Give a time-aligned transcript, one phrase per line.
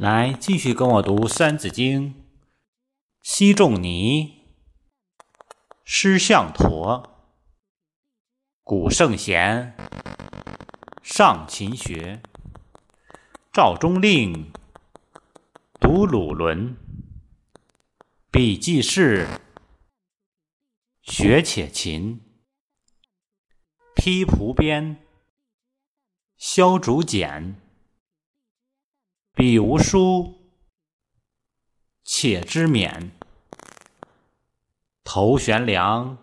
[0.00, 2.14] 来，继续跟我读《三字经》。
[3.20, 4.44] 西仲尼，
[5.84, 7.34] 师向陀，
[8.62, 9.76] 古圣贤，
[11.02, 12.22] 上勤学。
[13.52, 14.52] 赵中令，
[15.80, 16.76] 读鲁伦，
[18.30, 19.26] 笔记事，
[21.02, 22.20] 学且勤。
[23.96, 25.04] 披蒲编，
[26.36, 27.60] 削竹简。
[29.38, 30.50] 彼无书，
[32.02, 33.12] 且知勉；
[35.04, 36.18] 头悬梁，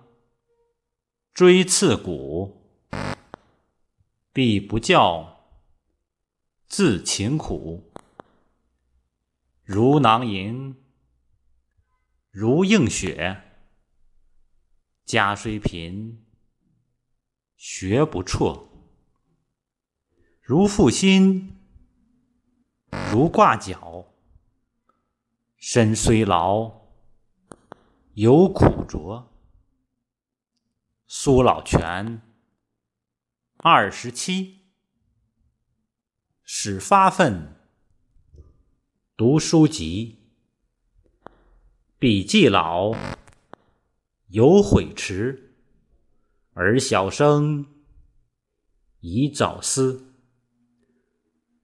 [1.33, 2.61] 锥刺股。
[4.33, 5.47] 彼不教，
[6.67, 7.93] 自勤苦。
[9.63, 10.75] 如囊萤，
[12.29, 13.43] 如映雪。
[15.05, 16.25] 家虽贫，
[17.55, 18.67] 学不辍。
[20.41, 21.54] 如负薪。
[23.11, 24.05] 如挂角，
[25.57, 26.71] 身虽劳，
[28.13, 29.31] 犹苦卓。
[31.07, 32.21] 苏老泉，
[33.57, 34.65] 二十七，
[36.43, 37.55] 始发愤，
[39.15, 40.19] 读书籍。
[41.97, 42.93] 笔记老，
[44.27, 45.55] 犹悔迟，
[46.53, 47.65] 而小生，
[48.99, 50.13] 宜早思。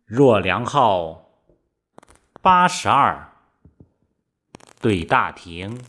[0.05, 1.20] 若梁浩。
[2.43, 3.33] 八十二，
[4.81, 5.79] 对大庭，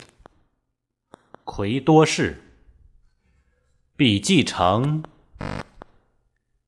[1.43, 2.43] 魁多士，
[3.95, 5.03] 笔记成，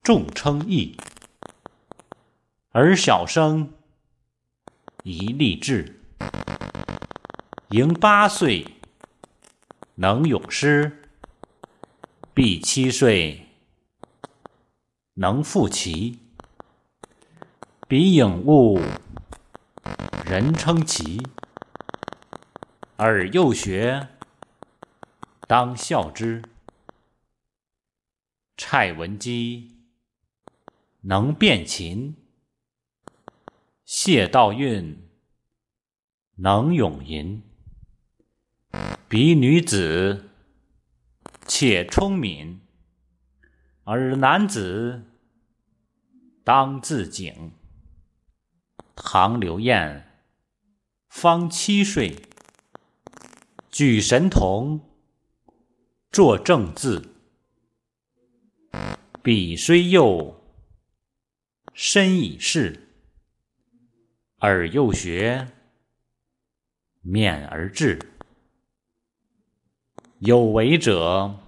[0.02, 0.96] 众称义，
[2.72, 3.72] 而小生。
[5.04, 6.00] 宜立志。
[7.68, 8.66] 迎八岁，
[9.94, 10.90] 能咏诗；
[12.34, 13.46] 必七岁，
[15.14, 16.18] 能赋棋。
[17.86, 18.80] 彼颖悟。
[20.28, 21.22] 人称奇，
[22.96, 24.08] 尔幼学，
[25.46, 26.42] 当效之。
[28.56, 29.76] 蔡文姬
[31.02, 32.16] 能辨琴，
[33.84, 34.96] 谢道韫
[36.34, 37.40] 能咏吟。
[39.08, 40.30] 彼女子
[41.46, 42.60] 且聪敏，
[43.84, 45.04] 而男子
[46.42, 47.52] 当自警。
[48.96, 50.02] 唐刘晏。
[51.18, 52.14] 方七岁，
[53.70, 54.78] 举神童，
[56.12, 57.08] 作正字。
[59.22, 60.38] 彼虽幼，
[61.72, 62.90] 身已仕。
[64.40, 65.48] 尔幼学，
[67.02, 67.98] 勉而志。
[70.18, 71.40] 有为者，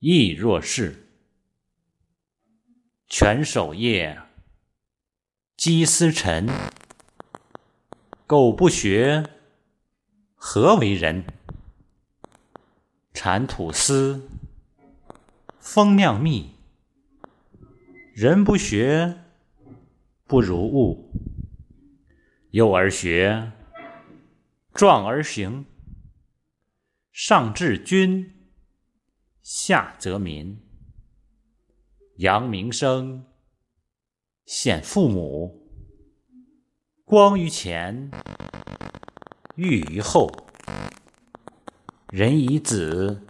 [0.00, 1.08] 亦若是。
[3.08, 4.20] 全守业，
[5.56, 6.46] 积思沉。
[8.32, 9.28] 苟不学，
[10.34, 11.22] 何为人？
[13.12, 14.26] 产土司，
[15.58, 16.54] 风酿蜜。
[18.14, 19.18] 人不学，
[20.26, 21.12] 不如物。
[22.52, 23.52] 幼而学，
[24.72, 25.66] 壮而行。
[27.12, 28.32] 上治君，
[29.42, 30.58] 下则民。
[32.16, 33.26] 扬名声，
[34.46, 35.61] 显父母。
[37.12, 38.10] 光于前，
[39.56, 40.32] 裕于后。
[42.08, 43.20] 人以子，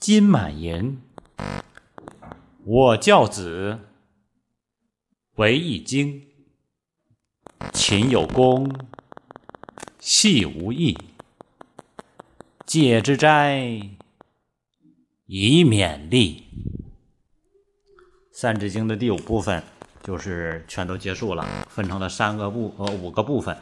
[0.00, 1.00] 金满盈。
[2.64, 3.78] 我教子，
[5.36, 6.26] 为一经。
[7.72, 8.68] 勤有功，
[10.00, 10.98] 戏无益。
[12.66, 13.56] 戒之斋，
[15.26, 16.42] 以勉励。
[18.32, 19.62] 《三字经》的第五部分。
[20.02, 23.56] 就是全都结束了，分成了三个部呃五个部分，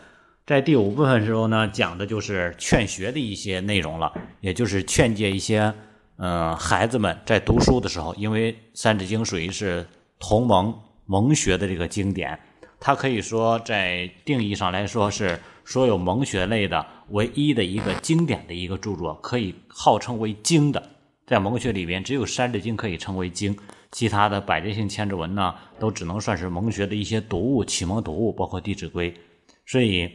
[0.46, 5.72] 在第五部分时候呢，讲的就是劝学的一些内容了，也就是劝诫一些
[6.16, 9.86] 嗯孩子们在读书的时候，因为《三字经》属于是
[10.18, 10.74] 同盟
[11.06, 12.38] 蒙学的这个经典，
[12.80, 20.82] 它可以说在定义上来说是所有蒙学类的唯一的一个经典的一个著作，可以号称为经的，
[21.26, 23.56] 在蒙学里边只有《三字经》可以称为经。
[23.92, 29.12] 其他的百家姓、千字文呢，都只能算是蒙学的一些读物、启蒙读物，包括《弟子规》。
[29.66, 30.10] 所以，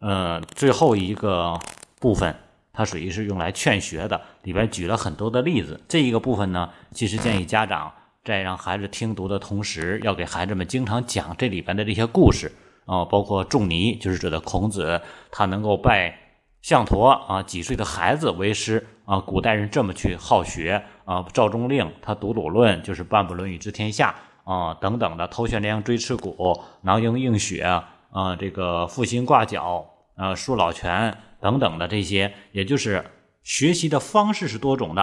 [0.00, 1.58] 呃，最后一个
[2.00, 2.34] 部分，
[2.72, 5.80] 它属于是用来劝学的，里边举了很多的例子。
[5.88, 7.92] 这一个部分呢，其实建议家长
[8.24, 12.50] 在让孩子听读的同时，要给孩子们经常讲这里边的这些故事
[12.86, 15.00] 啊，包括仲尼，就是指的孔子，
[15.30, 16.16] 他能够拜
[16.62, 20.84] 项陀啊几岁的孩子为师啊，古代人这么去好学。
[21.04, 24.14] 啊，赵中令他读《鲁论》，就是半部《论语》治天下
[24.44, 27.64] 啊等等的，头悬梁，锥刺股，囊萤映雪
[28.12, 29.84] 啊，这个负心挂角
[30.14, 33.04] 啊，树老泉等等的这些，也就是
[33.42, 35.02] 学习的方式是多种的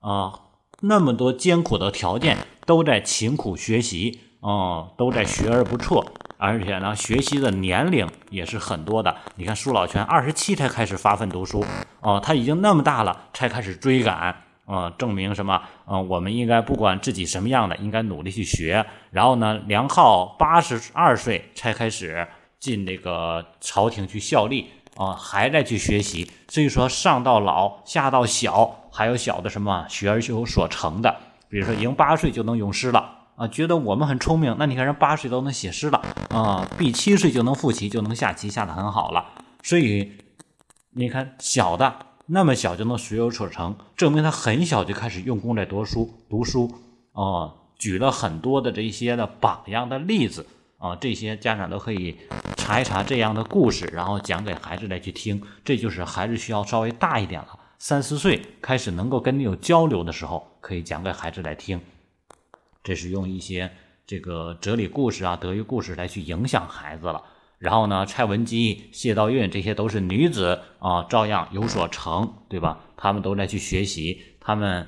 [0.00, 0.32] 啊，
[0.80, 2.36] 那么多艰苦的条件
[2.66, 6.04] 都在勤苦学习，哦，都在学而不辍。
[6.36, 9.14] 而且呢，学习的年龄也是很多的。
[9.36, 11.64] 你看，舒老泉二十七才开始发奋读书，
[12.00, 14.34] 哦，他已经那么大了，才开始追赶，
[14.66, 15.62] 啊，证明什么？
[15.86, 18.84] 嗯，我们应该不管自己什么样的，应该努力去学。
[19.10, 22.26] 然后呢，梁浩八十二岁才开始
[22.58, 26.30] 进这个朝廷去效力，啊，还在去学习。
[26.48, 31.14] 所以说，上到老，下到小，还有小的什么学而有所成的，
[31.48, 33.20] 比如说，赢八岁就能咏诗了。
[33.36, 36.00] 啊，觉得我们很聪明，那你看人八岁都能写诗了
[36.30, 39.24] 啊，比七岁就能复棋，就能下棋，下的很好了。
[39.62, 40.12] 所以
[40.90, 41.94] 你看小的
[42.26, 46.70] 那么小就能学有所成，证明他很小就开始用功在读书读书
[47.12, 47.54] 哦。
[47.76, 50.46] 举了很多的这些的榜样的例子
[50.78, 52.16] 啊，这些家长都可以
[52.56, 55.42] 查一查这样的故事，然后讲给孩子来去听。
[55.64, 57.48] 这就是孩子需要稍微大一点了，
[57.80, 61.80] 三四岁开始能够跟你有交流的时候，可以讲给孩子来听。
[62.84, 63.72] 这是用一些
[64.06, 67.24] 这个哲理故事啊、德育故事来去影响孩子了。
[67.58, 72.80] 然后呢，蔡文姬、谢道韫这些都是女子啊，照样有所成，对吧？
[72.94, 74.20] 他们都在去学习。
[74.38, 74.86] 他们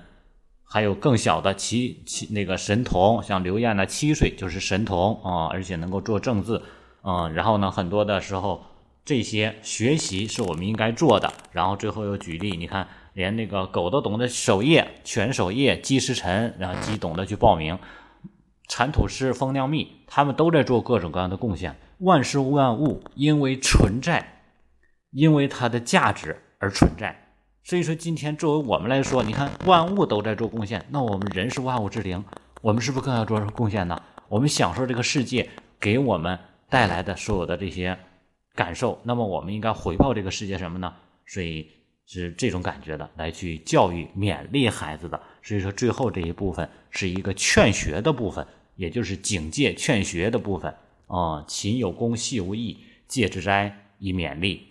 [0.62, 6.62] 还有更小的七七那个神童，像刘晏呢，七岁就是神童啊，而且能够做正字
[7.02, 7.32] 嗯。
[7.32, 8.62] 然后呢，很多的时候
[9.06, 11.32] 这些学习是我们应该做的。
[11.52, 12.86] 然后最后又举例，你看。
[13.16, 17.78] 连那个狗都懂得守夜，全守夜，积时辰，然后鸡懂得去报名，
[18.68, 21.74] 铲土师、蜂酿蜜，他们都在做各种各样的贡献。
[22.00, 24.42] 万事万物因为存在，
[25.12, 27.30] 因为它的价值而存在。
[27.64, 32.22] 所以说，今天作为我们来说，你看万物都在做贡献，那我们人是万物之灵，
[32.60, 33.98] 我们是不是更要做出贡献呢？
[34.28, 35.48] 我们享受这个世界
[35.80, 36.38] 给我们
[36.68, 37.96] 带来的所有的这些
[38.54, 40.92] 感受，那么我们应该回报这个世界什么呢？
[41.24, 41.75] 所以。
[42.06, 45.20] 是这种感觉的，来去教育、勉励孩子的。
[45.42, 50.74] 所以说，最后这一部分是一个劝学的部分，也就是警戒、劝学的部分。
[51.08, 54.66] 啊，勤有功，戏无益，戒之斋以勉励。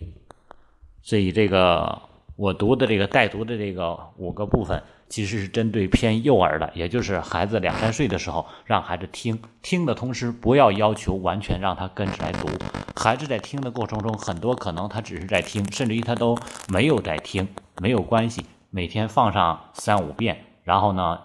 [1.00, 2.02] 所以，这个
[2.36, 4.82] 我读的这个带读的这个五个部分。
[5.08, 12.48] 其实是针对偏幼儿的，也就是孩子两三岁的时候，让孩子听听的同时，不要要求完全让他跟着来读。
[12.96, 16.36] 孩子在听的过程中，很多可能他只是在听，甚至于他都
[16.68, 17.46] 没有在听，
[17.80, 18.46] 没有关系。
[18.70, 21.20] 每天放上三五遍，然后呢，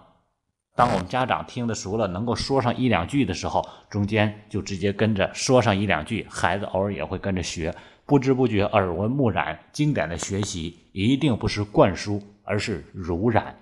[0.76, 7.74] 当我们家长听得熟了，能够说上一两句的时候，中间就直接跟着说上一两句，孩子偶尔也会跟着学，
[8.12, 9.58] 不知不觉耳闻目染。
[9.72, 13.58] 经典的学习一定不是灌输，而是濡染。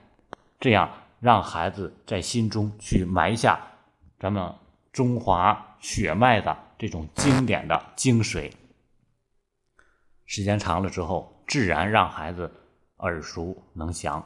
[0.59, 3.61] 这样让孩子在心中去埋下
[4.19, 4.53] 咱们
[4.91, 8.51] 中华血脉的这种经典的精髓，
[10.27, 12.53] 时间长了之后，自然让孩子
[12.97, 14.21] 耳熟能详。